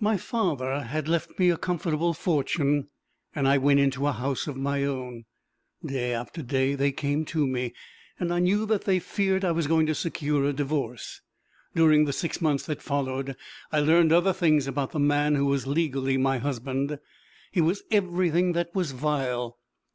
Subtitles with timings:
[0.00, 2.88] "My father had left me a comfortable fortune,
[3.34, 5.26] and I went into a house of my own.
[5.84, 7.74] Day after day they came to me,
[8.18, 11.20] and I knew that they feared I was going to secure a divorce.
[11.74, 13.36] During the six months that followed
[13.70, 16.98] I learned other things about the man who was legally my husband.
[17.52, 19.58] He was everything that was vile.